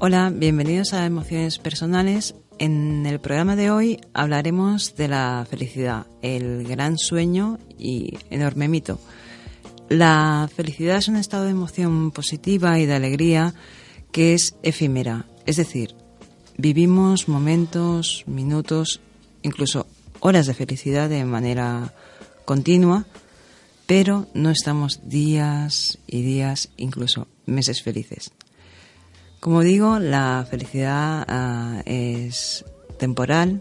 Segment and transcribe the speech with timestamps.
[0.00, 2.34] Hola, bienvenidos a Emociones Personales.
[2.58, 8.98] En el programa de hoy hablaremos de la felicidad, el gran sueño y enorme mito.
[9.88, 13.54] La felicidad es un estado de emoción positiva y de alegría
[14.10, 15.94] que es efímera, es decir,
[16.58, 19.00] vivimos momentos, minutos,
[19.42, 19.86] incluso
[20.20, 21.94] horas de felicidad de manera
[22.44, 23.06] continua,
[23.86, 28.32] pero no estamos días y días, incluso meses felices.
[29.44, 32.64] Como digo, la felicidad ah, es
[32.98, 33.60] temporal.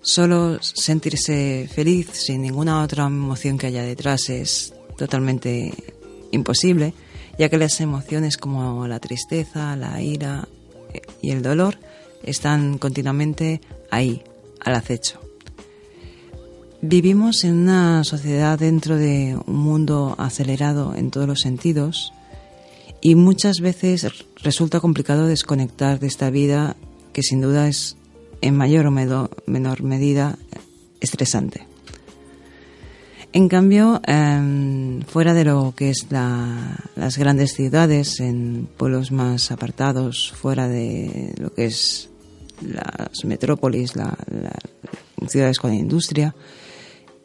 [0.00, 5.74] Solo sentirse feliz sin ninguna otra emoción que haya detrás es totalmente
[6.30, 6.94] imposible,
[7.38, 10.48] ya que las emociones como la tristeza, la ira
[10.94, 11.78] eh, y el dolor
[12.22, 14.22] están continuamente ahí,
[14.60, 15.20] al acecho.
[16.80, 22.14] Vivimos en una sociedad dentro de un mundo acelerado en todos los sentidos,
[23.00, 24.06] y muchas veces
[24.42, 26.76] resulta complicado desconectar de esta vida
[27.12, 27.96] que sin duda es
[28.40, 28.90] en mayor o
[29.46, 30.38] menor medida
[31.00, 31.66] estresante.
[33.32, 40.32] En cambio, em, fuera de lo que es las grandes ciudades, en pueblos más apartados,
[40.34, 42.08] fuera de lo que es
[42.62, 44.14] las metrópolis, las
[45.28, 46.34] ciudades con industria,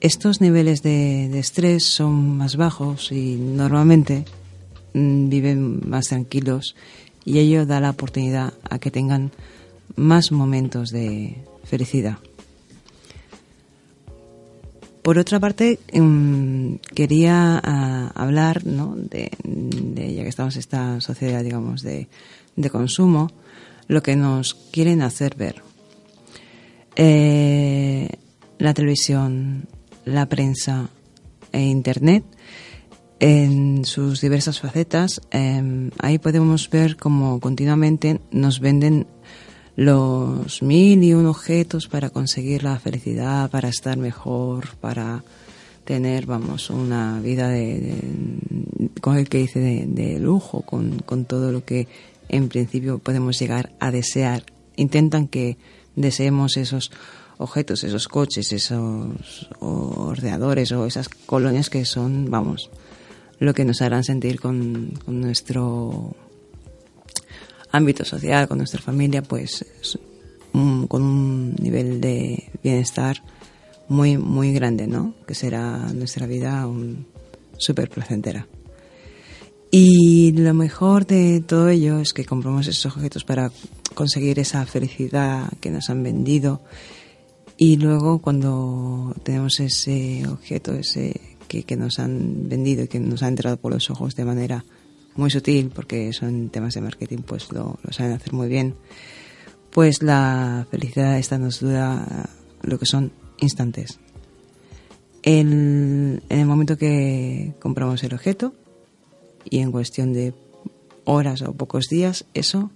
[0.02, 4.26] estos niveles de estrés son más bajos y normalmente
[4.94, 6.76] viven más tranquilos
[7.26, 9.32] y ello da la oportunidad a que tengan
[9.96, 12.18] más momentos de felicidad.
[15.02, 18.96] Por otra parte, mm, quería ah, hablar, ¿no?
[18.96, 22.08] de, ya que estamos en esta sociedad, digamos, de,
[22.72, 23.30] consumo,
[23.88, 25.62] lo que nos quieren hacer ver.
[26.96, 28.08] Eh,
[28.60, 29.68] la televisión,
[30.06, 30.90] la prensa
[31.52, 32.24] e Internet
[33.24, 35.22] en sus diversas facetas.
[35.32, 39.08] Em, ahí podemos ver cómo continuamente nos venden
[39.78, 45.24] los mil y un objetos para conseguir la felicidad, para estar mejor, para
[45.86, 47.96] tener, vamos, una vida de,
[49.00, 51.88] con el que dice de, lujo, con, con, todo lo que
[52.28, 54.44] en principio podemos llegar a desear.
[54.76, 55.56] Intentan que
[55.96, 56.92] deseemos esos
[57.38, 62.70] objetos, esos coches, esos ordenadores o esas colonias que son, vamos,
[63.44, 66.16] lo que nos harán sentir con, nuestro
[67.72, 69.66] ámbito social, con nuestra familia, pues
[70.54, 73.22] con un nivel de bienestar
[73.90, 75.14] muy, muy grande, ¿no?
[75.28, 76.66] Que será nuestra vida
[77.58, 78.48] súper placentera.
[79.70, 83.52] Y lo mejor de todo ello es que compramos esos objetos para
[83.94, 86.62] conseguir esa felicidad que nos han vendido
[87.58, 91.20] y luego cuando tenemos ese objeto, ese
[91.62, 94.66] que, nos han vendido y que nos han entrado por los ojos de manera
[95.16, 98.74] muy sutil, porque son temas de marketing, pues lo, saben hacer muy bien,
[99.70, 102.28] pues la felicidad esta nos dura
[102.64, 104.00] lo que son instantes.
[105.22, 108.54] en el momento que compramos el objeto
[109.50, 110.34] y en cuestión de
[111.06, 112.72] horas o pocos días, eso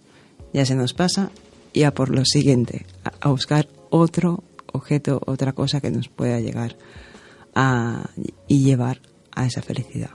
[0.53, 1.31] ya se nos pasa
[1.73, 2.85] y a por lo siguiente,
[3.21, 6.75] a buscar otro objeto, otra cosa que nos pueda llegar
[8.47, 9.01] y llevar
[9.31, 10.11] a esa felicidad.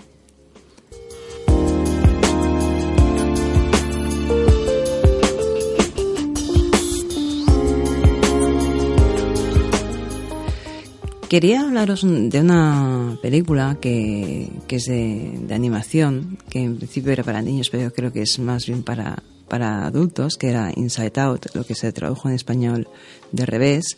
[11.33, 17.71] Quería hablaros de una película que, es de, animación, que en principio era para niños,
[17.71, 21.75] pero creo que es más bien para, para adultos, que era Inside Out, lo que
[21.75, 22.87] se tradujo en español
[23.31, 23.97] de revés.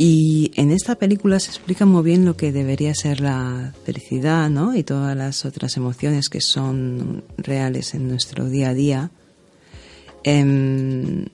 [0.00, 4.76] Y en esta película se explica muy bien lo que debería ser la felicidad, ¿no?
[4.76, 9.10] Y todas las otras emociones que son reales en nuestro día a día.
[10.22, 11.26] Em,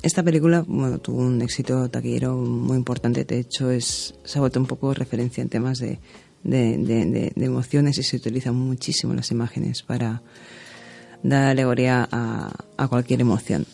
[0.00, 4.60] esta película bueno, tuvo un éxito taquillero muy importante, de hecho es, se ha vuelto
[4.60, 5.98] un poco referencia en temas de,
[7.36, 10.22] emociones y se utilizan muchísimo las imágenes para
[11.24, 13.66] dar alegoría a cualquier emoción.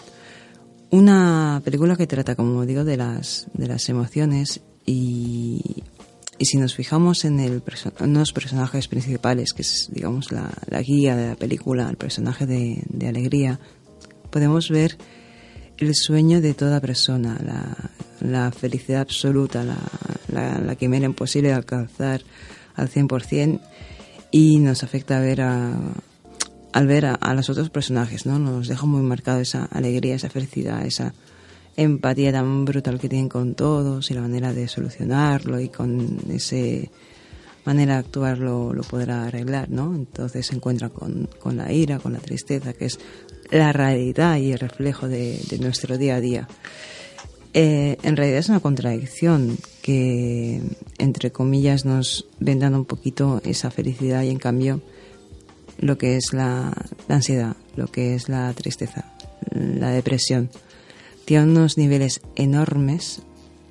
[0.91, 5.85] Una película que trata, como digo, de las, de las emociones y
[6.39, 7.63] Y si nos fijamos en, el
[8.01, 10.51] los personajes principales, que es, digamos, la,
[10.81, 13.61] guía de la película, el personaje de, alegría,
[14.31, 14.97] podemos ver
[15.77, 17.39] el sueño de toda persona,
[18.21, 19.77] la, felicidad absoluta, la,
[20.29, 22.23] la, la quimera imposible de alcanzar
[22.75, 23.61] al 100%
[24.31, 25.77] y nos afecta ver a,
[26.73, 28.39] al ver a, los otros personajes, ¿no?
[28.39, 31.15] Nos deja muy marcado esa alegría, esa felicidad, esa
[31.77, 36.91] empatía tan brutal que tienen con todos y la manera de solucionarlo y con ese
[37.65, 39.95] manera de actuar lo, podrá arreglar, ¿no?
[39.95, 42.99] Entonces se encuentra con, la ira, con la tristeza, que es
[43.51, 46.49] la realidad y el reflejo de, nuestro día a día.
[47.53, 50.63] Eh, en realidad es una contradicción que,
[50.99, 54.81] entre comillas, nos vendan un poquito esa felicidad y en cambio
[55.81, 56.73] lo que es la,
[57.09, 59.13] ansiedad, lo que es la tristeza,
[59.51, 60.51] la depresión.
[61.25, 63.23] Tiene unos niveles enormes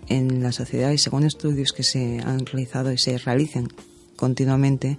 [0.08, 3.68] en la sociedad y según estudios que se han realizado y se realizan
[4.16, 4.98] continuamente,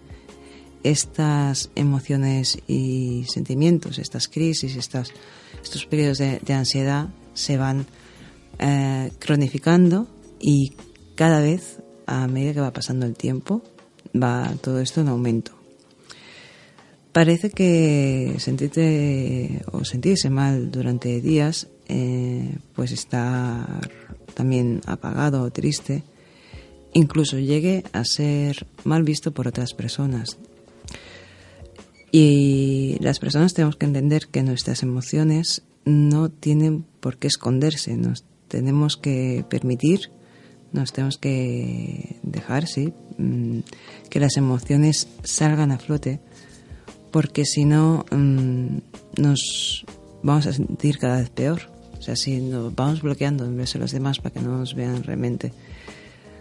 [0.83, 5.13] estas emociones y sentimientos, estas crisis, estas,
[5.63, 7.87] estos periodos de, ansiedad se van
[8.59, 10.07] eh, cronificando
[10.39, 10.73] y
[11.17, 13.63] cada vez, a medida que va pasando el tiempo,
[14.15, 15.60] va todo esto en aumento.
[17.13, 23.67] Parece que sentirte o sentirse mal durante días, eh, pues está
[24.35, 26.05] también apagado o triste,
[26.93, 30.39] incluso llegue a ser mal visto por otras personas.
[32.13, 38.25] Y las personas tenemos que entender que nuestras emociones no tienen por qué esconderse, nos
[38.47, 40.11] tenemos que permitir,
[40.73, 43.61] nos tenemos que dejar, sí, mm,
[44.09, 46.21] que las emociones salgan a flote
[47.11, 48.79] porque si no mm,
[49.21, 49.85] nos
[50.23, 51.63] vamos a sentir cada vez peor.
[51.99, 54.75] O sea, si nos vamos bloqueando en vez de los demás para que no nos
[54.75, 55.53] vean realmente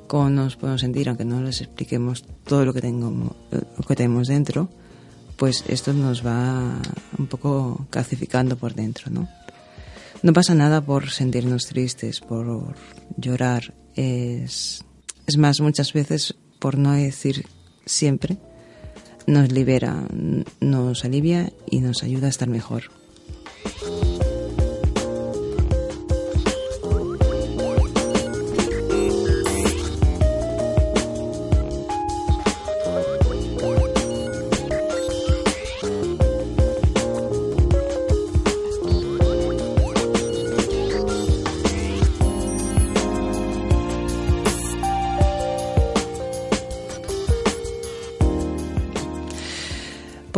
[0.08, 4.28] cómo nos podemos sentir, aunque no les expliquemos todo lo que, tengo, lo que tenemos
[4.28, 4.70] dentro,
[5.36, 6.82] pues esto nos va
[7.18, 9.28] un poco calcificando por dentro, ¿no?
[10.22, 12.76] No pasa nada por sentirnos tristes, por
[13.18, 13.74] llorar.
[13.96, 14.84] Es,
[15.28, 17.46] es más, muchas veces, por no decir
[17.86, 18.38] siempre,
[19.30, 20.08] nos libera,
[20.60, 22.99] nos alivia y nos ayuda a estar mejor.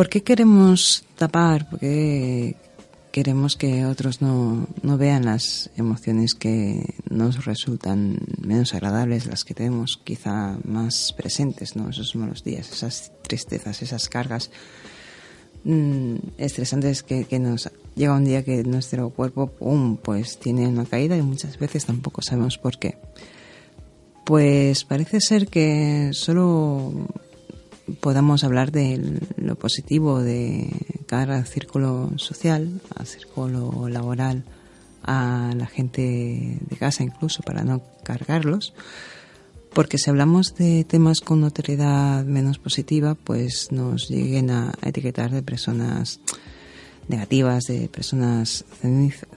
[0.02, 1.70] ¿Por qué queremos tapar?
[1.70, 2.56] ¿Por qué
[3.12, 9.54] queremos que otros no, no vean las emociones que nos resultan menos agradables, las que
[9.54, 11.88] tenemos quizá más presentes, ¿no?
[11.88, 14.50] Esos malos días, esas tristezas, esas cargas
[15.66, 20.86] mm, estresantes que, que, nos llega un día que nuestro cuerpo, ¡pum!, pues tiene una
[20.86, 22.98] caída y muchas veces tampoco sabemos por qué.
[24.26, 27.06] Pues parece ser que solo
[28.00, 30.70] podamos hablar de lo positivo de
[31.08, 34.44] cara al círculo social, al círculo laboral,
[35.04, 38.74] a la gente de casa incluso para no cargarlos,
[39.74, 45.42] porque si hablamos de temas con notoriedad menos positiva, pues nos lleguen a etiquetar de
[45.42, 46.20] personas
[47.08, 48.66] negativas, de personas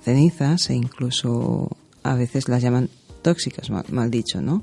[0.02, 2.90] cenizas e incluso a veces las llaman
[3.22, 4.62] tóxicas, mal dicho, ¿no?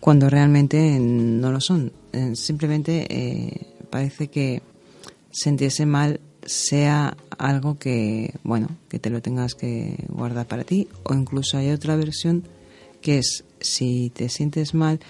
[0.00, 1.92] Cuando realmente no lo son.
[2.12, 4.62] Eh, simplemente eh, parece que
[5.30, 11.14] sentirse mal sea algo que, bueno, que te lo tengas que guardar para ti o
[11.14, 12.44] incluso hay otra versión
[13.02, 15.00] que es si te sientes mal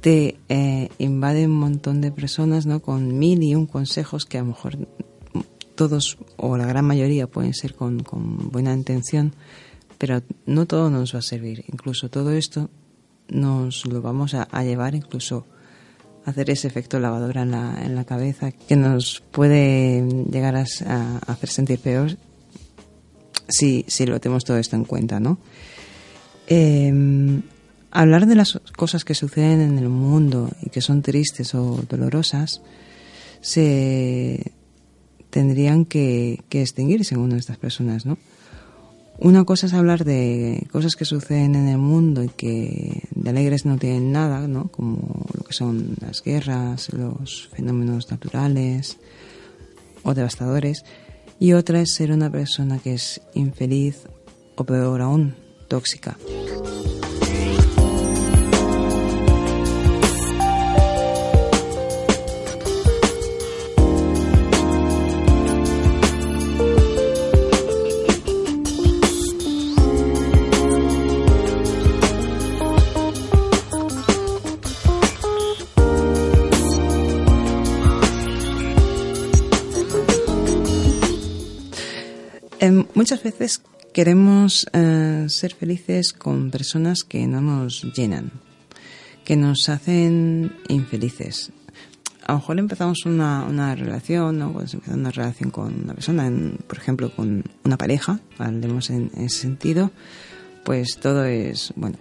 [0.00, 2.80] te eh, invade un montón de personas ¿no?
[2.80, 4.78] con mil y un consejos que a lo mejor
[5.74, 9.32] todos o la gran mayoría pueden ser con, con buena intención,
[9.98, 11.64] pero no todo nos va a servir.
[11.68, 12.70] Incluso todo esto
[13.30, 15.46] nos lo vamos a, llevar incluso
[16.24, 20.64] hacer ese efecto lavadora en la, en la cabeza que nos puede llegar a,
[21.26, 22.16] hacer sentir peor
[23.48, 25.38] si, si lo tenemos todo esto en cuenta, ¿no?
[26.46, 27.42] Em,
[27.90, 32.60] hablar de las cosas que suceden en el mundo y que son tristes o dolorosas
[33.40, 34.52] se
[35.30, 38.18] tendrían que, que extinguir según estas personas, ¿no?
[39.22, 43.66] Una cosa es hablar de cosas que suceden en el mundo y que de alegres
[43.66, 44.68] no tienen nada, ¿no?
[44.68, 48.96] Como lo que son las guerras, los fenómenos naturales
[50.04, 50.84] o devastadores.
[51.38, 54.06] Y otra es ser una persona que es infeliz
[54.56, 55.34] o peor aún,
[55.68, 56.16] tóxica.
[82.62, 83.62] Em, muchas veces
[83.94, 88.32] queremos eh, ser felices con personas que no nos llenan,
[89.24, 91.52] que nos hacen infelices.
[92.26, 94.52] A lo mejor empezamos una, una relación, ¿no?
[94.52, 96.30] Cuando se una relación con una persona,
[96.66, 99.90] por ejemplo, con una pareja, hablemos en, ese sentido,
[100.62, 101.96] pues todo es, bueno,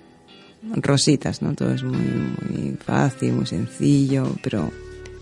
[0.75, 1.55] rositas, ¿no?
[1.55, 4.73] Todo es muy, muy fácil, muy sencillo, pero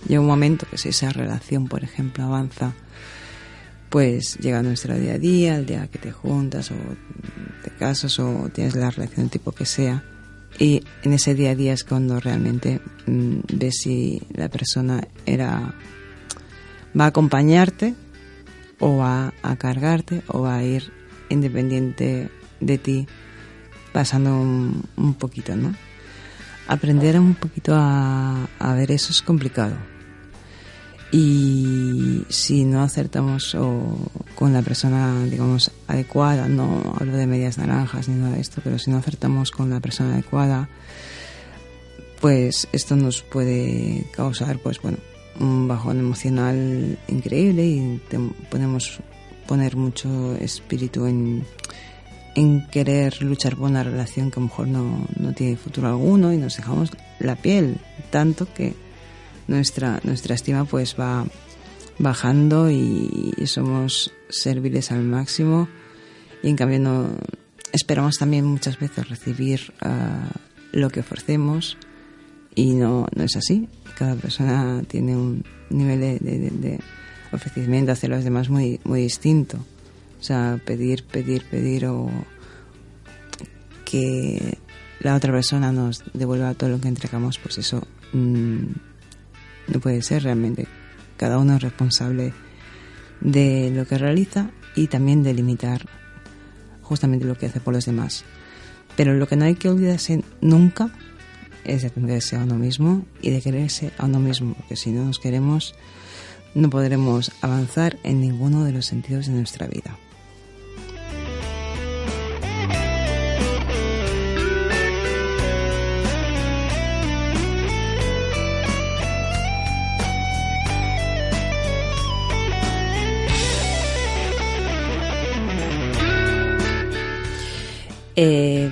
[0.07, 2.73] llega un momento que si esa relación, por ejemplo, avanza,
[3.89, 6.75] pues llega nuestro día a día, el día que te juntas o
[7.63, 10.03] te casas o tienes la relación tipo que sea.
[10.59, 15.73] Y en ese día a día es cuando realmente mm, ves si la persona era
[16.99, 17.93] va a acompañarte
[18.79, 20.91] o va a cargarte o va a ir
[21.29, 22.29] independiente
[22.59, 23.07] de ti
[23.93, 25.75] pasando un, poquito, ¿no?
[26.67, 29.75] Aprender un poquito a, a ver eso es complicado
[31.11, 33.97] y si no acertamos o
[34.35, 38.77] con la persona, digamos, adecuada, no hablo de medias naranjas ni nada de esto, pero
[38.77, 40.69] si no acertamos con la persona adecuada,
[42.19, 44.97] pues esto nos puede causar, pues bueno,
[45.39, 48.01] un bajón emocional increíble y
[48.49, 48.99] podemos
[49.47, 51.45] poner mucho espíritu en,
[52.35, 56.33] en querer luchar por una relación que a lo mejor no, no tiene futuro alguno
[56.33, 57.77] y nos dejamos la piel
[58.09, 58.73] tanto que
[59.47, 61.25] nuestra, nuestra estima pues va
[61.99, 65.69] bajando y, somos serviles al máximo
[66.43, 67.09] y en cambio no
[67.71, 70.29] esperamos también muchas veces recibir ah,
[70.73, 71.77] lo que ofrecemos
[72.55, 73.69] y no, no es así.
[73.97, 76.79] Cada persona tiene un nivel de, de,
[77.31, 79.57] ofrecimiento hacia los demás muy, muy distinto.
[80.19, 82.09] O sea, pedir, pedir, pedir o
[83.85, 84.57] que
[84.99, 88.63] la otra persona nos devuelva todo lo que entregamos, pues eso mm,
[89.67, 90.67] no puede ser realmente.
[91.17, 92.33] Cada uno es responsable
[93.21, 95.87] de lo que realiza y también de limitar
[96.81, 98.23] justamente lo que hace por los demás.
[98.95, 100.89] Pero lo que no hay que olvidarse nunca
[101.63, 105.03] es de atenderse a uno mismo y de quererse a uno mismo, porque si no
[105.03, 105.75] nos queremos
[106.55, 109.97] no podremos avanzar en ninguno de los sentidos de nuestra vida.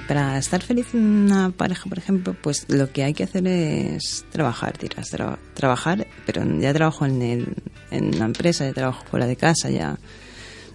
[0.07, 4.25] Para estar feliz en una pareja, por ejemplo, pues lo que hay que hacer es
[4.31, 5.09] trabajar, tiras,
[5.53, 7.55] trabajar, pero ya trabajo en, el,
[7.91, 9.97] en la empresa, ya trabajo fuera de casa, ya...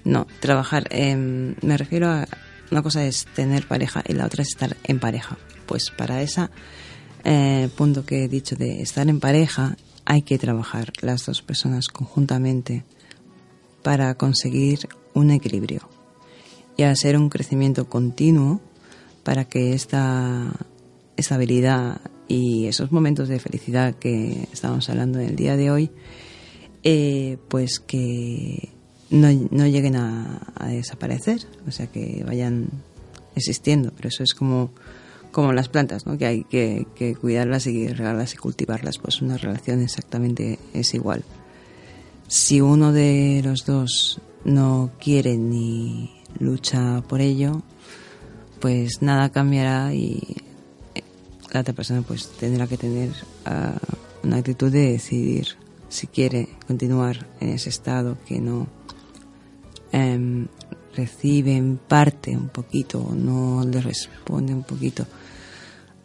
[0.02, 2.26] No, trabajar, em, me refiero a...
[2.70, 5.36] Una cosa es tener pareja y la otra es estar en pareja.
[5.66, 6.48] Pues para ese
[7.24, 11.88] eh, punto que he dicho de estar en pareja, hay que trabajar las dos personas
[11.88, 12.84] conjuntamente
[13.82, 15.88] para conseguir un equilibrio
[16.76, 18.60] y hacer un crecimiento continuo
[19.22, 20.52] para que esta
[21.16, 25.90] estabilidad y esos momentos de felicidad que estamos hablando en el día de hoy,
[26.82, 28.70] eh, pues que
[29.10, 29.28] no,
[29.66, 32.68] lleguen a, desaparecer, o sea, que vayan
[33.34, 33.92] existiendo.
[33.96, 34.70] Pero eso es como,
[35.32, 36.16] como las plantas, ¿no?
[36.16, 38.98] que hay que, que cuidarlas y regarlas y cultivarlas.
[38.98, 41.24] Pues una relación exactamente es igual.
[42.28, 47.62] Si uno de los dos no quiere ni lucha por ello,
[48.60, 50.36] pues nada cambiará y
[51.52, 53.10] la otra persona pues tendrá que tener
[53.44, 53.78] ah,
[54.22, 55.56] una actitud de decidir
[55.88, 58.68] si quiere continuar en ese estado que no
[59.92, 60.46] em,
[60.94, 65.06] recibe en parte un poquito o no le responde un poquito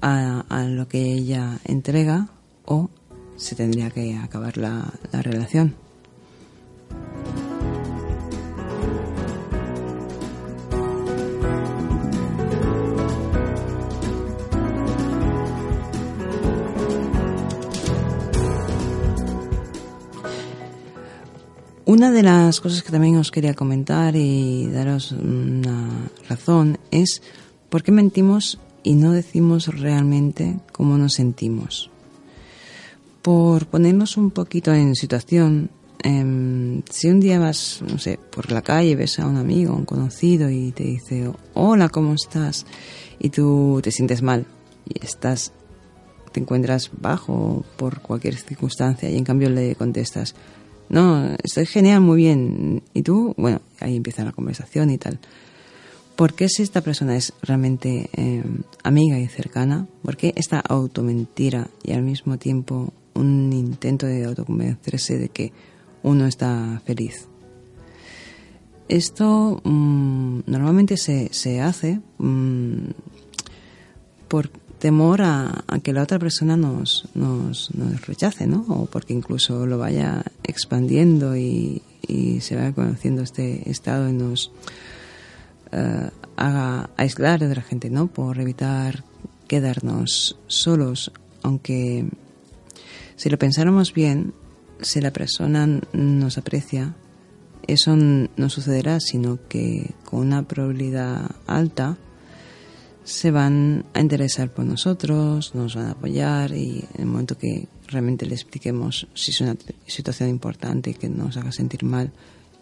[0.02, 2.30] a, lo que ella entrega
[2.66, 2.90] o
[3.38, 5.85] se tendría que acabar la relación.
[21.88, 27.22] Una de las cosas que también os quería comentar y daros una razón es
[27.70, 31.92] por qué mentimos y no decimos realmente cómo nos sentimos.
[33.22, 35.70] Por ponernos un poquito en situación,
[36.02, 39.86] em, si un día vas, no sé, por la calle, ves a un amigo, un
[39.86, 42.66] conocido y te dice, hola, ¿cómo estás?
[43.20, 44.48] Y tú te sientes mal
[44.90, 45.54] y estás,
[46.32, 50.34] te encuentras bajo por cualquier circunstancia y en cambio le contestas,
[50.90, 52.84] no, estoy genial, muy bien.
[52.94, 53.34] ¿Y tú?
[53.38, 55.20] Bueno, ahí empieza la conversación y tal.
[56.16, 58.44] ¿Por qué si esta persona es realmente eh,
[58.84, 59.88] amiga y cercana?
[60.02, 65.52] ¿Por qué esta automentira y al mismo tiempo un intento de autoconvencerse de que
[66.04, 67.28] uno está feliz?
[68.88, 72.90] esto mm, normalmente se, se hace mm,
[74.28, 74.50] por
[74.86, 77.72] temor a, que la otra persona nos, nos,
[78.06, 78.64] rechace, ¿no?
[78.70, 84.52] O porque incluso lo vaya expandiendo y, y se vaya conociendo este estado y nos
[85.74, 88.06] uh, haga aislar de la gente, ¿no?
[88.06, 89.04] Por evitar
[89.48, 91.12] quedarnos solos,
[91.42, 92.06] aunque
[93.16, 94.36] si lo pensáramos bien,
[94.82, 96.94] si la persona nos aprecia,
[97.66, 101.98] eso no sucederá, sino que con una probabilidad alta
[103.06, 107.68] se van a interesar por nosotros, nos van a apoyar y en el momento que
[107.88, 112.12] realmente les expliquemos si es una situación importante que nos haga sentir mal,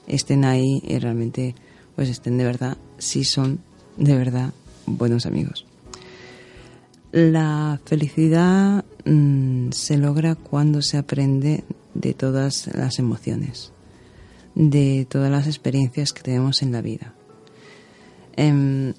[0.05, 1.55] estén ahí y realmente
[1.95, 3.59] pues estén de verdad, si son
[3.95, 4.53] de verdad
[4.85, 5.65] buenos amigos.
[7.13, 13.71] La felicidad mm, se logra cuando se aprende de todas las emociones,
[14.55, 17.13] de todas las experiencias que tenemos en la vida.
[18.35, 18.93] Em,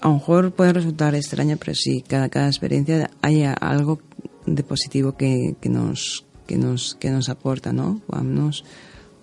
[0.00, 4.00] a lo mejor puede resultar extraña, pero si cada, experiencia haya algo
[4.46, 8.00] de positivo que, nos, que, nos, que nos aporta, ¿no?
[8.08, 8.64] Vamos,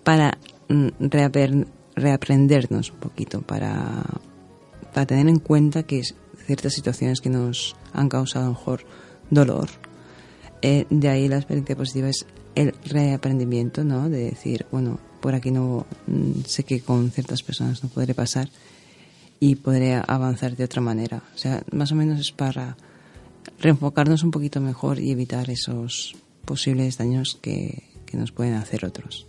[0.03, 0.37] para
[0.69, 0.87] mm,
[1.95, 4.03] reaprendernos un poquito, para,
[4.93, 6.01] para tener en cuenta que
[6.45, 8.85] ciertas situaciones que nos han causado a lo mejor
[9.29, 9.69] dolor.
[10.61, 12.25] Eh, de ahí la experiencia positiva es
[12.55, 14.09] el reaprendimiento, ¿no?
[14.09, 18.49] De decir, bueno, por aquí no mm, sé que con ciertas personas no podré pasar
[19.43, 21.21] y podré avanzar de otra manera.
[21.35, 22.77] O sea, más o menos es para
[23.59, 29.27] reenfocarnos un poquito mejor y evitar esos posibles daños que, que nos pueden hacer otros.